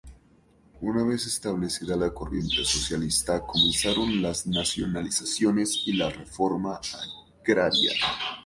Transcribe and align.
Una 0.81 1.03
vez 1.03 1.27
establecida 1.27 1.95
la 1.95 2.11
corriente 2.11 2.65
socialista, 2.65 3.39
comenzaron 3.45 4.19
las 4.19 4.47
nacionalizaciones 4.47 5.83
y 5.85 5.93
la 5.93 6.09
reforma 6.09 6.79
agraria. 7.45 7.91